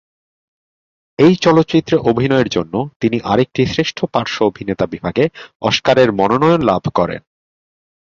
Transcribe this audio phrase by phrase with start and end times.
[1.19, 5.25] এই চলচ্চিত্রে অভিনয়ের জন্য তিনি আরেকটি শ্রেষ্ঠ পার্শ্ব অভিনেতা বিভাগে
[5.61, 7.21] অস্কারের মনোনয়ন লাভ করেন।